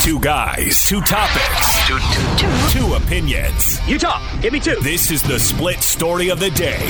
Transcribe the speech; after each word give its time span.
Two 0.00 0.18
guys, 0.18 0.82
two 0.86 1.02
topics, 1.02 1.86
two, 1.86 1.98
two, 1.98 2.36
two. 2.38 2.78
two 2.80 2.94
opinions. 2.94 3.78
You 3.86 3.98
talk. 3.98 4.22
Give 4.40 4.50
me 4.50 4.58
two. 4.58 4.76
This 4.76 5.10
is 5.10 5.22
the 5.22 5.38
split 5.38 5.82
story 5.82 6.30
of 6.30 6.40
the 6.40 6.48
day 6.52 6.80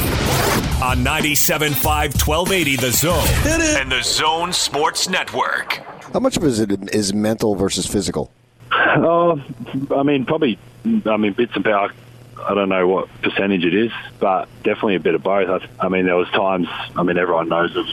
on 0.80 0.98
97.5 1.04 1.74
1280 2.24 2.76
The 2.76 2.92
Zone 2.92 3.80
and 3.80 3.90
The 3.90 4.02
Zone 4.02 4.52
Sports 4.52 5.08
Network. 5.08 5.80
How 6.12 6.20
much 6.20 6.36
of 6.36 6.44
it 6.44 6.48
is, 6.48 6.60
is 6.60 7.12
mental 7.12 7.56
versus 7.56 7.84
physical? 7.84 8.30
Oh, 8.70 9.42
I 9.90 10.04
mean, 10.04 10.24
probably. 10.24 10.56
I 11.04 11.16
mean, 11.16 11.32
bits 11.32 11.56
and 11.56 11.64
power 11.64 11.92
I 12.48 12.54
don't 12.54 12.68
know 12.68 12.86
what 12.86 13.08
percentage 13.22 13.64
it 13.64 13.74
is, 13.74 13.92
but 14.18 14.48
definitely 14.62 14.96
a 14.96 15.00
bit 15.00 15.14
of 15.14 15.22
both. 15.22 15.48
I, 15.48 15.86
I 15.86 15.88
mean, 15.88 16.06
there 16.06 16.16
was 16.16 16.28
times. 16.30 16.68
I 16.96 17.02
mean, 17.02 17.18
everyone 17.18 17.48
knows 17.48 17.74
of 17.76 17.86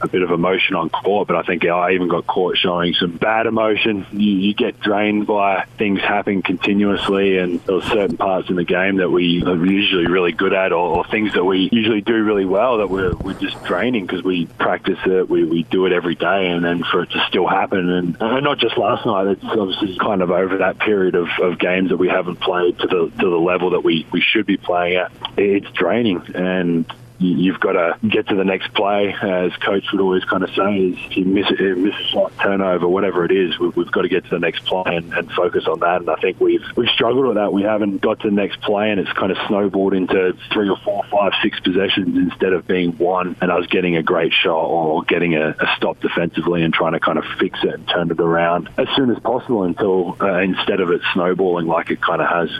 a 0.00 0.08
bit 0.08 0.22
of 0.22 0.30
emotion 0.30 0.76
on 0.76 0.90
court, 0.90 1.28
but 1.28 1.36
I 1.36 1.42
think 1.42 1.64
I 1.64 1.92
even 1.92 2.08
got 2.08 2.26
caught 2.26 2.56
showing 2.56 2.94
some 2.94 3.16
bad 3.16 3.46
emotion. 3.46 4.06
You, 4.12 4.32
you 4.32 4.54
get 4.54 4.80
drained 4.80 5.26
by 5.26 5.64
things 5.78 6.00
happening 6.00 6.42
continuously, 6.42 7.38
and 7.38 7.60
there 7.64 7.76
were 7.76 7.82
certain 7.82 8.16
parts 8.16 8.50
in 8.50 8.56
the 8.56 8.64
game 8.64 8.96
that 8.96 9.10
we 9.10 9.42
are 9.44 9.56
usually 9.64 10.06
really 10.06 10.32
good 10.32 10.52
at, 10.52 10.72
or, 10.72 10.96
or 10.98 11.04
things 11.06 11.32
that 11.34 11.44
we 11.44 11.68
usually 11.72 12.00
do 12.00 12.22
really 12.24 12.44
well 12.44 12.78
that 12.78 12.88
we're, 12.90 13.14
we're 13.16 13.34
just 13.34 13.62
draining 13.64 14.06
because 14.06 14.22
we 14.22 14.46
practice 14.46 14.98
it, 15.06 15.28
we, 15.28 15.44
we 15.44 15.62
do 15.64 15.86
it 15.86 15.92
every 15.92 16.14
day, 16.14 16.48
and 16.48 16.64
then 16.64 16.82
for 16.84 17.02
it 17.02 17.10
to 17.10 17.24
still 17.28 17.46
happen, 17.46 17.90
and, 17.90 18.16
and 18.20 18.44
not 18.44 18.58
just 18.58 18.76
last 18.76 19.06
night. 19.06 19.26
It's 19.26 19.44
obviously 19.44 19.96
kind 19.98 20.22
of 20.22 20.30
over 20.30 20.58
that 20.58 20.78
period 20.78 21.14
of, 21.14 21.28
of 21.40 21.58
games 21.58 21.90
that 21.90 21.96
we 21.96 22.08
haven't 22.08 22.36
played 22.36 22.78
to 22.78 22.86
the 22.86 23.12
to 23.20 23.30
the 23.30 23.36
level 23.36 23.61
level 23.62 23.78
that 23.78 23.84
we, 23.84 24.06
we 24.12 24.20
should 24.20 24.46
be 24.46 24.56
playing 24.56 24.96
at, 24.96 25.12
it's 25.36 25.70
draining. 25.72 26.22
And 26.34 26.92
you've 27.22 27.60
got 27.60 27.72
to 27.72 27.96
get 28.06 28.26
to 28.28 28.34
the 28.34 28.44
next 28.44 28.74
play, 28.74 29.14
as 29.22 29.52
coach 29.56 29.84
would 29.92 30.00
always 30.00 30.24
kind 30.24 30.42
of 30.42 30.50
say, 30.50 30.76
is 30.76 30.98
if 31.06 31.16
you 31.16 31.24
miss, 31.24 31.48
a, 31.50 31.62
miss 31.76 31.94
a 31.94 32.04
shot, 32.08 32.32
turnover, 32.42 32.88
whatever 32.88 33.24
it 33.24 33.30
is, 33.30 33.58
we've, 33.58 33.74
we've 33.76 33.92
got 33.92 34.02
to 34.02 34.08
get 34.08 34.24
to 34.24 34.30
the 34.30 34.38
next 34.38 34.64
play 34.64 34.96
and, 34.96 35.12
and, 35.12 35.30
focus 35.32 35.66
on 35.66 35.80
that. 35.80 36.00
And 36.00 36.10
I 36.10 36.16
think 36.16 36.40
we've 36.40 36.64
we've 36.76 36.88
struggled 36.90 37.26
with 37.26 37.36
that. 37.36 37.52
We 37.52 37.62
haven't 37.62 38.02
got 38.02 38.20
to 38.20 38.28
the 38.28 38.34
next 38.34 38.60
play, 38.60 38.90
and 38.90 39.00
it's 39.00 39.12
kind 39.12 39.32
of 39.32 39.38
snowballed 39.46 39.94
into 39.94 40.36
three 40.52 40.68
or 40.68 40.76
four, 40.84 41.04
five, 41.10 41.32
six 41.42 41.58
possessions 41.60 42.16
instead 42.18 42.52
of 42.52 42.66
being 42.66 42.92
one. 42.98 43.36
And 43.40 43.50
I 43.50 43.56
was 43.56 43.66
getting 43.68 43.96
a 43.96 44.02
great 44.02 44.32
shot 44.32 44.64
or 44.64 45.02
getting 45.04 45.34
a, 45.34 45.50
a 45.50 45.74
stop 45.76 46.00
defensively 46.00 46.62
and 46.62 46.74
trying 46.74 46.92
to 46.92 47.00
kind 47.00 47.18
of 47.18 47.24
fix 47.38 47.60
it 47.62 47.72
and 47.72 47.88
turn 47.88 48.10
it 48.10 48.20
around 48.20 48.68
as 48.76 48.88
soon 48.96 49.10
as 49.10 49.18
possible 49.20 49.62
until 49.62 50.16
uh, 50.20 50.38
instead 50.38 50.80
of 50.80 50.90
it 50.90 51.00
snowballing 51.14 51.66
like 51.66 51.90
it 51.90 52.00
kind 52.02 52.20
of 52.20 52.28
has. 52.28 52.50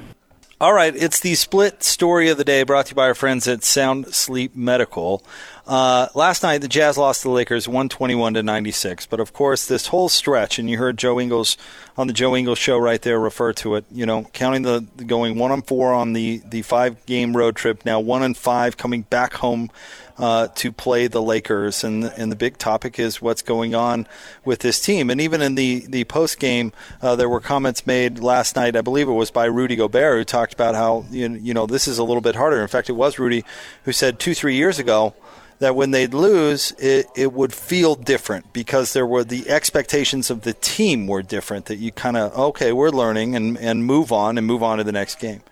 All 0.62 0.72
right, 0.72 0.94
it's 0.94 1.18
the 1.18 1.34
split 1.34 1.82
story 1.82 2.28
of 2.28 2.38
the 2.38 2.44
day 2.44 2.62
brought 2.62 2.86
to 2.86 2.90
you 2.90 2.94
by 2.94 3.06
our 3.06 3.16
friends 3.16 3.48
at 3.48 3.64
Sound 3.64 4.14
Sleep 4.14 4.54
Medical. 4.54 5.24
Uh, 5.66 6.06
last 6.14 6.44
night, 6.44 6.58
the 6.58 6.68
Jazz 6.68 6.96
lost 6.96 7.22
to 7.22 7.28
the 7.28 7.34
Lakers 7.34 7.66
121 7.66 8.34
to 8.34 8.44
96. 8.44 9.06
But 9.06 9.18
of 9.18 9.32
course, 9.32 9.66
this 9.66 9.88
whole 9.88 10.08
stretch, 10.08 10.60
and 10.60 10.70
you 10.70 10.78
heard 10.78 10.98
Joe 10.98 11.18
Ingles 11.18 11.56
on 11.96 12.06
the 12.06 12.12
Joe 12.12 12.36
Ingles 12.36 12.60
show 12.60 12.78
right 12.78 13.02
there 13.02 13.18
refer 13.18 13.52
to 13.54 13.74
it. 13.74 13.86
You 13.90 14.06
know, 14.06 14.22
counting 14.32 14.62
the 14.62 14.86
going 15.04 15.36
one 15.36 15.50
on 15.50 15.62
four 15.62 15.92
on 15.92 16.12
the 16.12 16.40
the 16.46 16.62
five 16.62 17.04
game 17.06 17.36
road 17.36 17.56
trip, 17.56 17.84
now 17.84 17.98
one 17.98 18.22
and 18.22 18.36
five 18.36 18.76
coming 18.76 19.02
back 19.02 19.34
home 19.34 19.68
uh, 20.18 20.48
to 20.56 20.72
play 20.72 21.06
the 21.06 21.22
Lakers. 21.22 21.84
And 21.84 22.04
and 22.04 22.30
the 22.30 22.36
big 22.36 22.58
topic 22.58 22.98
is 22.98 23.22
what's 23.22 23.42
going 23.42 23.74
on 23.74 24.06
with 24.44 24.60
this 24.60 24.80
team. 24.80 25.10
And 25.10 25.20
even 25.20 25.42
in 25.42 25.54
the 25.54 25.84
the 25.88 26.04
post 26.04 26.38
game, 26.38 26.72
uh, 27.00 27.16
there 27.16 27.28
were 27.28 27.40
comments 27.40 27.86
made 27.86 28.18
last 28.18 28.56
night. 28.56 28.76
I 28.76 28.80
believe 28.80 29.08
it 29.08 29.12
was 29.12 29.30
by 29.30 29.46
Rudy 29.46 29.76
Gobert 29.76 30.18
who 30.18 30.24
talked 30.24 30.52
about 30.52 30.74
how 30.74 31.04
you 31.10 31.30
you 31.30 31.54
know 31.54 31.66
this 31.66 31.88
is 31.88 31.98
a 31.98 32.04
little 32.04 32.20
bit 32.20 32.36
harder. 32.36 32.60
In 32.60 32.68
fact, 32.68 32.88
it 32.88 32.92
was 32.92 33.18
Rudy 33.18 33.44
who 33.84 33.92
said 33.92 34.18
two 34.18 34.34
three 34.34 34.56
years 34.56 34.78
ago 34.78 35.14
that 35.62 35.76
when 35.76 35.92
they'd 35.92 36.12
lose, 36.12 36.72
it, 36.72 37.06
it 37.14 37.32
would 37.32 37.54
feel 37.54 37.94
different 37.94 38.52
because 38.52 38.94
there 38.94 39.06
were 39.06 39.22
the 39.22 39.48
expectations 39.48 40.28
of 40.28 40.40
the 40.42 40.54
team 40.54 41.06
were 41.06 41.22
different. 41.22 41.66
That 41.66 41.76
you 41.76 41.92
kind 41.92 42.16
of 42.16 42.36
okay, 42.36 42.72
we're 42.72 42.90
learning 42.90 43.36
and 43.36 43.56
and 43.58 43.84
move 43.84 44.12
on 44.12 44.38
and 44.38 44.46
move 44.46 44.62
on 44.62 44.78
to 44.78 44.84
the 44.84 44.92
next 44.92 45.20
game. 45.20 45.42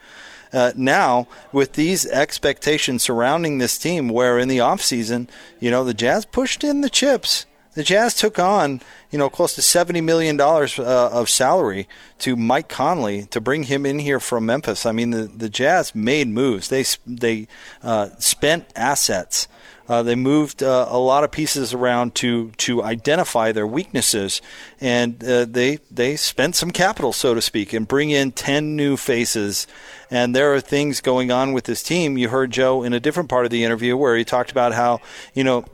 Uh, 0.52 0.72
now, 0.76 1.28
with 1.52 1.74
these 1.74 2.06
expectations 2.06 3.02
surrounding 3.02 3.58
this 3.58 3.78
team, 3.78 4.08
where 4.08 4.38
in 4.38 4.48
the 4.48 4.58
offseason, 4.58 5.28
you 5.60 5.70
know, 5.70 5.84
the 5.84 5.94
Jazz 5.94 6.24
pushed 6.24 6.64
in 6.64 6.80
the 6.80 6.90
chips. 6.90 7.46
The 7.74 7.84
Jazz 7.84 8.14
took 8.14 8.38
on, 8.38 8.80
you 9.10 9.18
know, 9.18 9.30
close 9.30 9.54
to 9.54 9.60
$70 9.60 10.02
million 10.02 10.40
uh, 10.40 11.08
of 11.12 11.28
salary 11.28 11.88
to 12.18 12.34
Mike 12.34 12.68
Conley 12.68 13.26
to 13.26 13.40
bring 13.40 13.64
him 13.64 13.86
in 13.86 14.00
here 14.00 14.18
from 14.18 14.46
Memphis. 14.46 14.84
I 14.84 14.92
mean, 14.92 15.10
the, 15.10 15.24
the 15.24 15.48
Jazz 15.48 15.94
made 15.94 16.28
moves. 16.28 16.68
They, 16.68 16.84
they 17.06 17.46
uh, 17.82 18.08
spent 18.18 18.66
assets 18.74 19.46
uh, 19.90 20.04
they 20.04 20.14
moved 20.14 20.62
uh, 20.62 20.86
a 20.88 20.98
lot 20.98 21.24
of 21.24 21.32
pieces 21.32 21.74
around 21.74 22.14
to 22.14 22.52
to 22.58 22.80
identify 22.80 23.50
their 23.50 23.66
weaknesses, 23.66 24.40
and 24.80 25.22
uh, 25.24 25.44
they 25.44 25.80
they 25.90 26.14
spent 26.14 26.54
some 26.54 26.70
capital, 26.70 27.12
so 27.12 27.34
to 27.34 27.42
speak, 27.42 27.72
and 27.72 27.88
bring 27.88 28.10
in 28.10 28.30
ten 28.30 28.76
new 28.76 28.96
faces. 28.96 29.66
And 30.08 30.32
there 30.32 30.54
are 30.54 30.60
things 30.60 31.00
going 31.00 31.32
on 31.32 31.52
with 31.52 31.64
this 31.64 31.82
team. 31.82 32.16
You 32.16 32.28
heard 32.28 32.52
Joe 32.52 32.84
in 32.84 32.92
a 32.92 33.00
different 33.00 33.28
part 33.28 33.46
of 33.46 33.50
the 33.50 33.64
interview 33.64 33.96
where 33.96 34.16
he 34.16 34.24
talked 34.24 34.52
about 34.52 34.74
how 34.74 35.00
you 35.34 35.42
know 35.42 35.64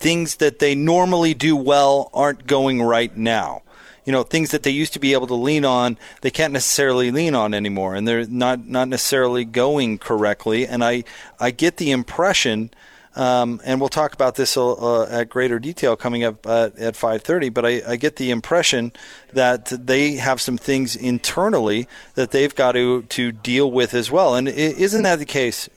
things 0.00 0.36
that 0.36 0.58
they 0.58 0.74
normally 0.74 1.34
do 1.34 1.54
well 1.54 2.10
aren't 2.12 2.46
going 2.46 2.82
right 2.82 3.16
now. 3.16 3.62
You 4.04 4.12
know 4.12 4.22
things 4.22 4.50
that 4.50 4.64
they 4.64 4.70
used 4.70 4.94
to 4.94 4.98
be 4.98 5.12
able 5.12 5.28
to 5.28 5.34
lean 5.34 5.64
on 5.64 5.98
they 6.22 6.30
can't 6.30 6.52
necessarily 6.52 7.12
lean 7.12 7.34
on 7.34 7.54
anymore 7.54 7.94
and 7.94 8.08
they're 8.08 8.26
not 8.26 8.66
not 8.66 8.88
necessarily 8.88 9.44
going 9.44 9.98
correctly. 9.98 10.66
And 10.66 10.82
i 10.82 11.04
i 11.38 11.50
get 11.50 11.76
the 11.76 11.90
impression 11.92 12.70
um, 13.20 13.60
and 13.66 13.80
we'll 13.80 13.90
talk 13.90 14.14
about 14.14 14.36
this 14.36 14.56
uh, 14.56 15.02
at 15.02 15.28
greater 15.28 15.58
detail 15.58 15.94
coming 15.94 16.24
up 16.24 16.46
uh, 16.46 16.70
at 16.78 16.94
5:30. 16.94 17.52
But 17.52 17.66
I, 17.66 17.82
I, 17.86 17.96
get 17.96 18.16
the 18.16 18.30
impression 18.30 18.92
that 19.34 19.66
they 19.66 20.12
have 20.12 20.40
some 20.40 20.56
things 20.56 20.96
internally 20.96 21.86
that 22.14 22.30
they've 22.30 22.54
got 22.54 22.72
to 22.72 23.02
to 23.02 23.30
deal 23.30 23.70
with 23.70 23.92
as 23.92 24.10
well. 24.10 24.34
And 24.34 24.48
isn't 24.48 25.02
that 25.02 25.18
the 25.18 25.26
case, 25.26 25.68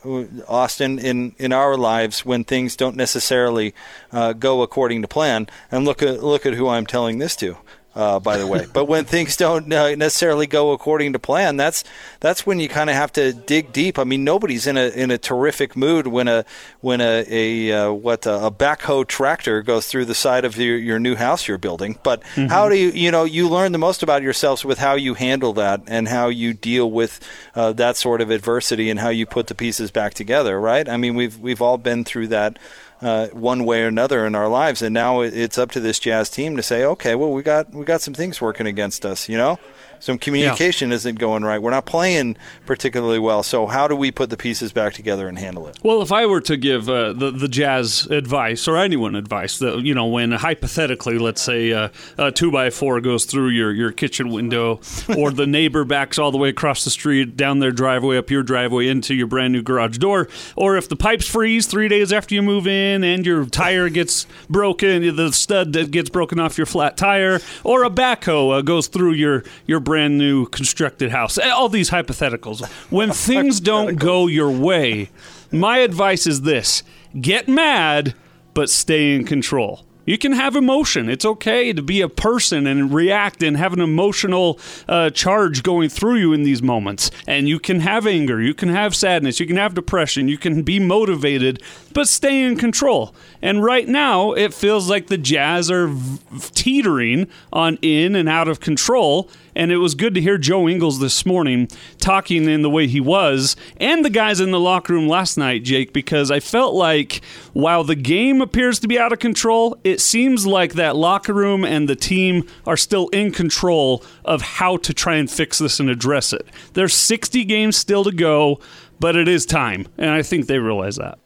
Austin, 0.48 0.98
in 0.98 1.34
in 1.36 1.52
our 1.52 1.76
lives 1.76 2.24
when 2.24 2.44
things 2.44 2.76
don't 2.76 2.96
necessarily 2.96 3.74
uh, 4.10 4.32
go 4.32 4.62
according 4.62 5.02
to 5.02 5.08
plan? 5.08 5.46
And 5.70 5.84
look 5.84 6.02
at 6.02 6.24
look 6.24 6.46
at 6.46 6.54
who 6.54 6.68
I'm 6.68 6.86
telling 6.86 7.18
this 7.18 7.36
to 7.36 7.58
uh, 7.94 8.20
by 8.20 8.36
the 8.36 8.46
way. 8.46 8.66
but 8.72 8.86
when 8.86 9.04
things 9.04 9.36
don't 9.36 9.72
uh, 9.72 9.94
necessarily 9.94 10.46
go 10.46 10.72
according 10.72 11.12
to 11.12 11.18
plan, 11.18 11.56
that's 11.56 11.84
that's 12.20 12.46
when 12.46 12.60
you 12.60 12.68
kind 12.68 12.90
of 12.90 12.96
have 12.96 13.12
to 13.12 13.32
dig 13.32 13.72
deep. 13.72 13.98
I 13.98 14.04
mean, 14.04 14.24
nobody's 14.24 14.66
in 14.66 14.76
a 14.76 14.88
in 14.88 15.10
a 15.10 15.18
terrific 15.18 15.76
mood 15.76 16.06
when 16.06 16.28
a 16.28 16.44
when 16.80 17.00
a, 17.00 17.24
a 17.28 17.72
uh, 17.72 17.92
what 17.92 18.26
a, 18.26 18.46
a, 18.46 18.50
backhoe 18.50 19.06
tractor 19.06 19.62
goes 19.62 19.86
through 19.86 20.04
the 20.04 20.14
side 20.14 20.44
of 20.44 20.56
your, 20.56 20.76
your 20.76 20.98
new 20.98 21.16
house 21.16 21.48
you're 21.48 21.58
building. 21.58 21.98
But 22.02 22.22
mm-hmm. 22.34 22.46
how 22.46 22.68
do 22.68 22.76
you 22.76 22.90
you 22.90 23.10
know 23.10 23.24
you 23.24 23.48
learn 23.48 23.72
the 23.72 23.78
most 23.78 24.02
about 24.02 24.22
yourselves 24.22 24.64
with 24.64 24.78
how 24.78 24.94
you 24.94 25.14
handle 25.14 25.52
that 25.54 25.82
and 25.86 26.08
how 26.08 26.28
you 26.28 26.52
deal 26.52 26.90
with 26.90 27.20
uh, 27.54 27.72
that 27.74 27.96
sort 27.96 28.20
of 28.20 28.30
adversity 28.30 28.90
and 28.90 29.00
how 29.00 29.10
you 29.10 29.26
put 29.26 29.46
the 29.46 29.54
pieces 29.54 29.90
back 29.90 30.14
together, 30.14 30.60
right? 30.60 30.88
I 30.88 30.96
mean, 30.96 31.14
we've 31.14 31.38
we've 31.38 31.62
all 31.62 31.78
been 31.78 32.04
through 32.04 32.28
that 32.28 32.58
uh, 33.04 33.28
one 33.28 33.64
way 33.64 33.82
or 33.82 33.88
another 33.88 34.26
in 34.26 34.34
our 34.34 34.48
lives. 34.48 34.82
And 34.82 34.94
now 34.94 35.20
it's 35.20 35.58
up 35.58 35.70
to 35.72 35.80
this 35.80 35.98
Jazz 35.98 36.30
team 36.30 36.56
to 36.56 36.62
say, 36.62 36.84
okay, 36.84 37.14
well, 37.14 37.30
we 37.30 37.42
got 37.42 37.70
we 37.72 37.84
got 37.84 38.00
some 38.00 38.14
things 38.14 38.40
working 38.40 38.66
against 38.66 39.04
us, 39.06 39.28
you 39.28 39.36
know 39.36 39.58
some 40.04 40.18
communication 40.18 40.90
yeah. 40.90 40.96
isn't 40.96 41.18
going 41.18 41.44
right. 41.44 41.62
We're 41.62 41.70
not 41.70 41.86
playing 41.86 42.36
particularly 42.66 43.18
well. 43.18 43.42
So 43.42 43.66
how 43.66 43.88
do 43.88 43.96
we 43.96 44.10
put 44.10 44.28
the 44.28 44.36
pieces 44.36 44.70
back 44.70 44.92
together 44.92 45.28
and 45.28 45.38
handle 45.38 45.66
it? 45.66 45.78
Well, 45.82 46.02
if 46.02 46.12
I 46.12 46.26
were 46.26 46.42
to 46.42 46.58
give 46.58 46.90
uh, 46.90 47.14
the 47.14 47.30
the 47.30 47.48
Jazz 47.48 48.04
advice 48.10 48.68
or 48.68 48.76
anyone 48.76 49.14
advice, 49.14 49.58
that 49.60 49.80
you 49.80 49.94
know, 49.94 50.04
when 50.04 50.32
hypothetically, 50.32 51.16
let's 51.16 51.40
say 51.40 51.72
uh, 51.72 51.88
a 52.18 52.30
two 52.30 52.52
by 52.52 52.68
four 52.68 53.00
goes 53.00 53.24
through 53.24 53.48
your 53.48 53.72
your 53.72 53.92
kitchen 53.92 54.28
window, 54.28 54.78
or 55.16 55.30
the 55.30 55.46
neighbor 55.46 55.84
backs 55.84 56.18
all 56.18 56.30
the 56.30 56.36
way 56.36 56.50
across 56.50 56.84
the 56.84 56.90
street 56.90 57.34
down 57.34 57.60
their 57.60 57.72
driveway 57.72 58.18
up 58.18 58.30
your 58.30 58.42
driveway 58.42 58.88
into 58.88 59.14
your 59.14 59.26
brand 59.26 59.54
new 59.54 59.62
garage 59.62 59.96
door, 59.96 60.28
or 60.54 60.76
if 60.76 60.86
the 60.86 60.96
pipes 60.96 61.26
freeze 61.26 61.66
three 61.66 61.88
days 61.88 62.12
after 62.12 62.34
you 62.34 62.42
move 62.42 62.66
in 62.66 63.02
and 63.04 63.24
your 63.24 63.46
tire 63.46 63.88
gets 63.88 64.26
broken, 64.50 65.16
the 65.16 65.32
stud 65.32 65.72
that 65.72 65.90
gets 65.90 66.10
broken 66.10 66.38
off 66.38 66.58
your 66.58 66.66
flat 66.66 66.98
tire, 66.98 67.40
or 67.62 67.84
a 67.84 67.90
backhoe 67.90 68.58
uh, 68.58 68.60
goes 68.60 68.86
through 68.86 69.12
your 69.12 69.42
your 69.66 69.80
brand 69.94 70.18
new 70.18 70.44
constructed 70.46 71.12
house. 71.12 71.38
All 71.38 71.68
these 71.68 71.90
hypotheticals. 71.90 72.66
When 72.90 73.12
things 73.12 73.60
don't 73.60 73.94
go 73.94 74.26
your 74.26 74.50
way, 74.50 75.10
my 75.52 75.78
advice 75.78 76.26
is 76.26 76.42
this 76.42 76.82
get 77.20 77.46
mad, 77.46 78.12
but 78.54 78.68
stay 78.68 79.14
in 79.14 79.24
control. 79.24 79.84
You 80.04 80.18
can 80.18 80.32
have 80.32 80.56
emotion. 80.56 81.08
It's 81.08 81.24
okay 81.24 81.72
to 81.72 81.80
be 81.80 82.00
a 82.00 82.08
person 82.08 82.66
and 82.66 82.92
react 82.92 83.42
and 83.42 83.56
have 83.56 83.72
an 83.72 83.80
emotional 83.80 84.58
uh, 84.88 85.10
charge 85.10 85.62
going 85.62 85.88
through 85.88 86.16
you 86.16 86.32
in 86.32 86.42
these 86.42 86.62
moments. 86.62 87.10
And 87.26 87.48
you 87.48 87.58
can 87.58 87.80
have 87.80 88.06
anger, 88.06 88.42
you 88.42 88.52
can 88.52 88.68
have 88.68 88.94
sadness, 88.94 89.40
you 89.40 89.46
can 89.46 89.56
have 89.56 89.74
depression, 89.74 90.28
you 90.28 90.38
can 90.38 90.62
be 90.62 90.78
motivated, 90.78 91.62
but 91.92 92.08
stay 92.08 92.42
in 92.42 92.56
control. 92.56 93.14
And 93.40 93.64
right 93.64 93.88
now, 93.88 94.32
it 94.32 94.52
feels 94.52 94.90
like 94.90 95.06
the 95.06 95.18
Jazz 95.18 95.70
are 95.70 95.86
v- 95.86 96.18
teetering 96.52 97.28
on 97.52 97.78
in 97.80 98.14
and 98.14 98.28
out 98.28 98.48
of 98.48 98.60
control. 98.60 99.30
And 99.56 99.70
it 99.70 99.78
was 99.78 99.94
good 99.94 100.14
to 100.14 100.20
hear 100.20 100.38
Joe 100.38 100.68
Ingles 100.68 101.00
this 101.00 101.24
morning 101.24 101.68
talking 101.98 102.48
in 102.48 102.62
the 102.62 102.70
way 102.70 102.86
he 102.86 103.00
was, 103.00 103.56
and 103.78 104.04
the 104.04 104.10
guys 104.10 104.40
in 104.40 104.50
the 104.50 104.60
locker 104.60 104.92
room 104.92 105.08
last 105.08 105.36
night, 105.36 105.62
Jake, 105.62 105.92
because 105.92 106.30
I 106.30 106.40
felt 106.40 106.74
like 106.74 107.22
while 107.52 107.84
the 107.84 107.94
game 107.94 108.40
appears 108.40 108.80
to 108.80 108.88
be 108.88 108.98
out 108.98 109.12
of 109.12 109.18
control, 109.18 109.76
it 109.84 110.00
seems 110.00 110.46
like 110.46 110.74
that 110.74 110.96
locker 110.96 111.32
room 111.32 111.64
and 111.64 111.88
the 111.88 111.96
team 111.96 112.48
are 112.66 112.76
still 112.76 113.08
in 113.08 113.30
control 113.32 114.04
of 114.24 114.42
how 114.42 114.76
to 114.78 114.92
try 114.92 115.16
and 115.16 115.30
fix 115.30 115.58
this 115.58 115.80
and 115.80 115.88
address 115.88 116.32
it. 116.32 116.46
There's 116.72 116.94
60 116.94 117.44
games 117.44 117.76
still 117.76 118.04
to 118.04 118.12
go, 118.12 118.60
but 118.98 119.16
it 119.16 119.28
is 119.28 119.46
time, 119.46 119.86
and 119.98 120.10
I 120.10 120.22
think 120.22 120.46
they 120.46 120.58
realize 120.58 120.96
that. 120.96 121.18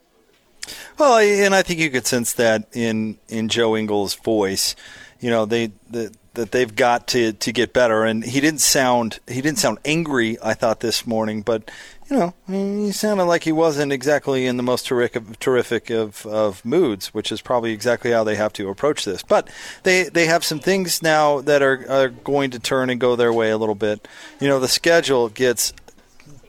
Well, 0.99 1.19
and 1.19 1.55
I 1.55 1.63
think 1.63 1.81
you 1.81 1.91
could 1.91 2.07
sense 2.07 2.33
that 2.35 2.69
in 2.73 3.19
in 3.29 3.49
Joe 3.49 3.77
Ingles' 3.77 4.15
voice. 4.15 4.75
You 5.21 5.31
know, 5.31 5.45
they 5.45 5.73
the, 5.91 6.15
that 6.35 6.53
they've 6.53 6.75
got 6.75 7.09
to 7.09 7.33
to 7.33 7.53
get 7.53 7.73
better. 7.73 8.05
And 8.05 8.25
he 8.25 8.41
didn't 8.41 8.61
sound 8.61 9.19
he 9.27 9.41
didn't 9.41 9.59
sound 9.59 9.79
angry. 9.85 10.39
I 10.43 10.55
thought 10.55 10.81
this 10.81 11.07
morning, 11.07 11.43
but 11.43 11.71
you 12.09 12.17
know, 12.17 12.35
he 12.47 12.91
sounded 12.93 13.25
like 13.25 13.45
he 13.45 13.53
wasn't 13.53 13.93
exactly 13.93 14.47
in 14.47 14.57
the 14.57 14.63
most 14.63 14.87
terrific, 14.87 15.39
terrific 15.41 15.91
of, 15.91 16.25
of 16.25 16.65
moods, 16.65 17.13
which 17.13 17.31
is 17.31 17.43
probably 17.43 17.73
exactly 17.73 18.13
how 18.13 18.25
they 18.25 18.35
have 18.35 18.53
to 18.55 18.71
approach 18.71 19.05
this. 19.05 19.23
But 19.23 19.51
they 19.83 20.05
they 20.05 20.27
have 20.27 20.45
some 20.45 20.59
things 20.59 21.03
now 21.03 21.41
that 21.43 21.61
are, 21.61 21.85
are 21.91 22.09
going 22.09 22.51
to 22.53 22.59
turn 22.59 22.89
and 22.89 22.99
go 22.99 23.15
their 23.15 23.33
way 23.33 23.51
a 23.51 23.59
little 23.59 23.75
bit. 23.75 24.09
You 24.41 24.49
know, 24.49 24.59
the 24.59 24.69
schedule 24.69 25.29
gets 25.29 25.75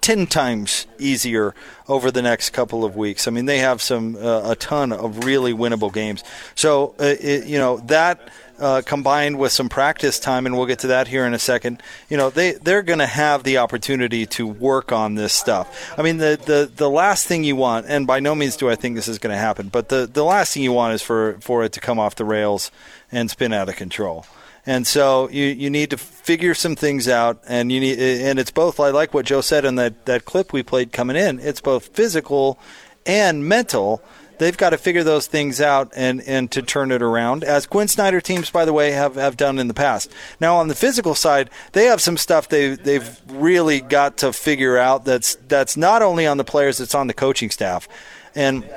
10 0.02 0.28
times 0.28 0.88
easier 0.98 1.54
over 1.88 2.10
the 2.10 2.22
next 2.22 2.52
couple 2.52 2.86
of 2.86 2.96
weeks. 2.96 3.28
I 3.28 3.32
mean, 3.32 3.46
they 3.46 3.60
have 3.60 3.82
some 3.82 4.16
uh, 4.16 4.52
a 4.52 4.56
ton 4.56 4.94
of 4.94 5.26
really 5.26 5.54
winnable 5.54 5.94
games. 5.94 6.24
So, 6.56 6.96
uh, 7.00 7.16
it, 7.20 7.48
you 7.48 7.58
know, 7.58 7.78
that 7.88 8.30
uh, 8.60 8.82
combined 8.86 9.40
with 9.40 9.52
some 9.52 9.70
practice 9.70 10.20
time, 10.20 10.46
and 10.46 10.56
we'll 10.56 10.66
get 10.66 10.80
to 10.80 10.88
that 10.88 11.08
here 11.08 11.26
in 11.26 11.34
a 11.34 11.40
second. 11.40 11.82
You 12.10 12.18
know, 12.18 12.30
they 12.30 12.54
they're 12.54 12.84
going 12.84 13.00
to 13.00 13.08
have 13.08 13.44
the 13.44 13.58
opportunity 13.58 14.26
to 14.28 14.48
work 14.48 14.92
on 14.92 15.16
this 15.16 15.34
stuff. 15.34 15.94
I 15.98 16.02
mean, 16.02 16.18
the, 16.18 16.40
the 16.44 16.72
the 16.74 16.90
last 16.90 17.28
thing 17.28 17.44
you 17.44 17.56
want, 17.56 17.86
and 17.88 18.06
by 18.06 18.20
no 18.20 18.36
means 18.36 18.56
do 18.58 18.70
I 18.70 18.76
think 18.76 18.96
this 18.96 19.08
is 19.08 19.20
going 19.20 19.34
to 19.34 19.40
happen, 19.40 19.70
but 19.70 19.90
the 19.90 20.10
the 20.12 20.24
last 20.24 20.54
thing 20.54 20.64
you 20.64 20.74
want 20.74 20.94
is 20.94 21.02
for 21.02 21.38
for 21.40 21.64
it 21.64 21.74
to 21.74 21.80
come 21.80 22.00
off 22.00 22.16
the 22.16 22.26
rails 22.26 22.72
and 23.12 23.30
spin 23.30 23.54
out 23.54 23.70
of 23.70 23.76
control. 23.76 24.26
And 24.66 24.86
so 24.86 25.30
you, 25.30 25.46
you 25.46 25.70
need 25.70 25.90
to 25.92 25.98
figure 25.98 26.54
some 26.54 26.76
things 26.76 27.08
out, 27.08 27.42
and 27.48 27.72
you 27.72 27.80
need 27.80 27.98
and 28.00 28.38
it's 28.38 28.52
both. 28.52 28.80
I 28.80 28.90
like 28.90 29.14
what 29.14 29.26
Joe 29.26 29.42
said 29.42 29.66
in 29.66 29.76
that, 29.76 30.06
that 30.06 30.26
clip 30.26 30.54
we 30.54 30.64
played 30.64 30.92
coming 30.92 31.16
in. 31.16 31.40
It's 31.40 31.62
both 31.62 31.88
physical 31.88 32.60
and 33.06 33.48
mental 33.48 34.04
they've 34.40 34.58
got 34.58 34.72
to 34.72 34.78
figure 34.78 35.04
those 35.04 35.28
things 35.28 35.62
out 35.62 35.92
and, 35.96 36.22
and 36.22 36.52
to 36.52 36.62
turn 36.62 36.92
it 36.92 37.02
around, 37.02 37.44
as 37.44 37.68
Quin 37.68 37.88
Snyder 37.88 38.20
teams, 38.20 38.50
by 38.50 38.66
the 38.66 38.74
way, 38.74 38.92
have, 38.92 39.16
have 39.16 39.38
done 39.38 39.60
in 39.60 39.68
the 39.68 39.74
past. 39.74 40.12
Now, 40.40 40.58
on 40.58 40.68
the 40.68 40.76
physical 40.76 41.14
side, 41.14 41.50
they 41.74 41.86
have 41.86 42.02
some 42.02 42.18
stuff 42.18 42.50
they, 42.50 42.76
they've 42.76 43.22
really 43.28 43.80
got 43.80 44.18
to 44.18 44.34
figure 44.34 44.78
out 44.78 45.06
that's, 45.06 45.36
that's 45.48 45.78
not 45.78 46.02
only 46.02 46.26
on 46.26 46.38
the 46.38 46.44
players, 46.44 46.80
it's 46.80 46.96
on 46.96 47.08
the 47.08 47.14
coaching 47.14 47.52
staff. 47.52 47.88
And 48.34 48.68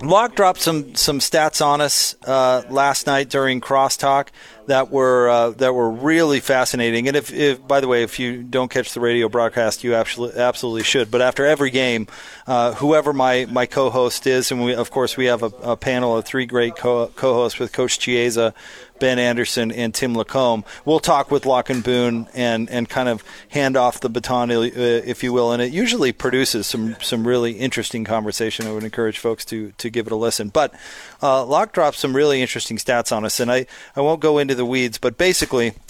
Locke 0.00 0.34
dropped 0.34 0.60
some 0.60 0.96
some 0.96 1.20
stats 1.20 1.64
on 1.64 1.80
us 1.80 2.16
uh, 2.24 2.62
last 2.68 3.06
night 3.06 3.28
during 3.28 3.60
crosstalk 3.60 4.28
that 4.66 4.90
were 4.90 5.28
uh, 5.28 5.50
that 5.50 5.74
were 5.74 5.90
really 5.90 6.40
fascinating. 6.40 7.08
And 7.08 7.16
if, 7.16 7.32
if, 7.32 7.66
by 7.66 7.80
the 7.80 7.88
way, 7.88 8.02
if 8.02 8.18
you 8.18 8.42
don't 8.42 8.70
catch 8.70 8.92
the 8.92 9.00
radio 9.00 9.28
broadcast, 9.28 9.84
you 9.84 9.94
absolutely 9.94 10.40
absolutely 10.40 10.82
should. 10.82 11.10
But 11.10 11.22
after 11.22 11.44
every 11.46 11.70
game, 11.70 12.06
uh, 12.46 12.74
whoever 12.74 13.12
my, 13.12 13.46
my 13.50 13.66
co-host 13.66 14.26
is, 14.26 14.50
and 14.50 14.64
we 14.64 14.74
of 14.74 14.90
course 14.90 15.16
we 15.16 15.26
have 15.26 15.42
a, 15.42 15.52
a 15.62 15.76
panel 15.76 16.16
of 16.16 16.24
three 16.24 16.46
great 16.46 16.76
co- 16.76 17.10
hosts 17.16 17.58
with 17.58 17.72
Coach 17.72 17.98
Chiesa, 17.98 18.54
Ben 19.02 19.18
Anderson 19.18 19.72
and 19.72 19.92
Tim 19.92 20.14
Lacombe. 20.14 20.64
We'll 20.84 21.00
talk 21.00 21.32
with 21.32 21.44
Locke 21.44 21.70
and 21.70 21.82
Boone 21.82 22.28
and, 22.34 22.70
and 22.70 22.88
kind 22.88 23.08
of 23.08 23.24
hand 23.48 23.76
off 23.76 23.98
the 23.98 24.08
baton, 24.08 24.52
uh, 24.52 24.60
if 24.62 25.24
you 25.24 25.32
will. 25.32 25.50
And 25.50 25.60
it 25.60 25.72
usually 25.72 26.12
produces 26.12 26.68
some, 26.68 26.94
some 27.00 27.26
really 27.26 27.54
interesting 27.54 28.04
conversation. 28.04 28.64
I 28.64 28.72
would 28.72 28.84
encourage 28.84 29.18
folks 29.18 29.44
to, 29.46 29.72
to 29.78 29.90
give 29.90 30.06
it 30.06 30.12
a 30.12 30.16
listen. 30.16 30.50
But 30.50 30.72
uh, 31.20 31.44
Locke 31.44 31.72
dropped 31.72 31.96
some 31.96 32.14
really 32.14 32.40
interesting 32.40 32.76
stats 32.76 33.10
on 33.10 33.24
us, 33.24 33.40
and 33.40 33.50
I, 33.50 33.66
I 33.96 34.02
won't 34.02 34.20
go 34.20 34.38
into 34.38 34.51
the 34.54 34.66
weeds, 34.66 34.98
but 34.98 35.16
basically– 35.16 35.74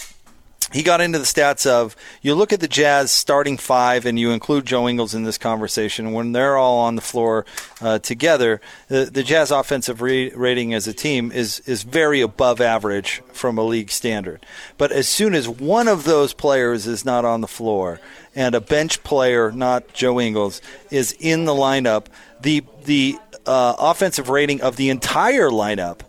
he 0.73 0.81
got 0.81 1.01
into 1.01 1.19
the 1.19 1.25
stats 1.25 1.67
of 1.67 1.95
you 2.23 2.33
look 2.33 2.51
at 2.51 2.59
the 2.59 2.67
Jazz 2.67 3.11
starting 3.11 3.57
five 3.57 4.07
and 4.07 4.19
you 4.19 4.31
include 4.31 4.65
Joe 4.65 4.89
Ingles 4.89 5.13
in 5.13 5.23
this 5.23 5.37
conversation. 5.37 6.13
When 6.13 6.31
they're 6.31 6.57
all 6.57 6.79
on 6.79 6.95
the 6.95 7.01
floor 7.01 7.45
uh, 7.79 7.99
together, 7.99 8.59
the, 8.87 9.05
the, 9.05 9.21
Jazz 9.21 9.51
offensive 9.51 10.01
re- 10.01 10.31
rating 10.33 10.73
as 10.73 10.87
a 10.87 10.93
team 10.93 11.31
is 11.31 11.59
is 11.61 11.83
very 11.83 12.21
above 12.21 12.59
average 12.59 13.21
from 13.31 13.57
a 13.57 13.63
league 13.63 13.91
standard. 13.91 14.45
But 14.77 14.91
as 14.91 15.07
soon 15.07 15.35
as 15.35 15.47
one 15.47 15.87
of 15.87 16.05
those 16.05 16.33
players 16.33 16.87
is 16.87 17.05
not 17.05 17.23
on 17.23 17.41
the 17.41 17.47
floor 17.47 17.99
and 18.35 18.55
a 18.55 18.61
bench 18.61 19.03
player, 19.03 19.51
not 19.51 19.93
Joe 19.93 20.19
Ingles, 20.19 20.59
is 20.89 21.15
in 21.19 21.45
the 21.45 21.53
lineup, 21.53 22.07
the 22.41 22.63
the 22.85 23.17
uh, 23.45 23.75
offensive 23.77 24.29
rating 24.29 24.61
of 24.61 24.77
the 24.77 24.89
entire 24.89 25.49
lineup 25.49 25.99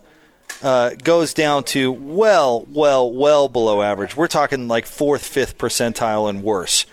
uh, 0.63 0.91
goes 1.03 1.33
down 1.33 1.63
to 1.65 1.91
well, 1.91 2.65
well, 2.69 3.11
well 3.11 3.49
below 3.49 3.81
average. 3.81 4.15
We're 4.15 4.27
talking 4.27 4.67
like 4.67 4.85
fourth, 4.85 5.25
fifth 5.25 5.57
percentile 5.57 6.29
and 6.29 6.43
worse. 6.43 6.85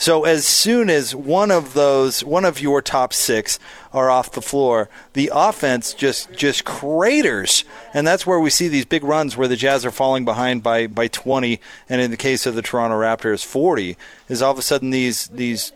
So 0.00 0.24
as 0.24 0.46
soon 0.46 0.88
as 0.88 1.14
one 1.14 1.50
of 1.50 1.74
those, 1.74 2.24
one 2.24 2.46
of 2.46 2.58
your 2.58 2.80
top 2.80 3.12
six 3.12 3.58
are 3.92 4.08
off 4.08 4.32
the 4.32 4.40
floor, 4.40 4.88
the 5.12 5.30
offense 5.30 5.92
just 5.92 6.32
just 6.32 6.64
craters, 6.64 7.64
and 7.92 8.06
that's 8.06 8.26
where 8.26 8.40
we 8.40 8.48
see 8.48 8.68
these 8.68 8.86
big 8.86 9.04
runs 9.04 9.36
where 9.36 9.46
the 9.46 9.56
Jazz 9.56 9.84
are 9.84 9.90
falling 9.90 10.24
behind 10.24 10.62
by 10.62 10.86
by 10.86 11.08
20, 11.08 11.60
and 11.90 12.00
in 12.00 12.10
the 12.10 12.16
case 12.16 12.46
of 12.46 12.54
the 12.54 12.62
Toronto 12.62 12.98
Raptors, 12.98 13.44
40. 13.44 13.98
Is 14.30 14.40
all 14.40 14.52
of 14.52 14.58
a 14.58 14.62
sudden 14.62 14.88
these 14.88 15.26
these 15.26 15.70